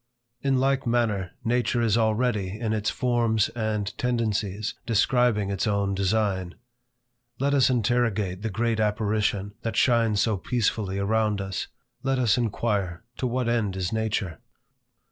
In 0.41 0.57
like 0.57 0.87
manner, 0.87 1.33
nature 1.43 1.79
is 1.79 1.95
already, 1.95 2.59
in 2.59 2.73
its 2.73 2.89
forms 2.89 3.49
and 3.49 3.95
tendencies, 3.99 4.73
describing 4.87 5.51
its 5.51 5.67
own 5.67 5.93
design. 5.93 6.55
Let 7.37 7.53
us 7.53 7.69
interrogate 7.69 8.41
the 8.41 8.49
great 8.49 8.79
apparition, 8.79 9.53
that 9.61 9.75
shines 9.75 10.19
so 10.19 10.37
peacefully 10.37 10.97
around 10.97 11.39
us. 11.39 11.67
Let 12.01 12.17
us 12.17 12.35
inquire, 12.35 13.03
to 13.17 13.27
what 13.27 13.47
end 13.47 13.75
is 13.75 13.93
nature? 13.93 14.39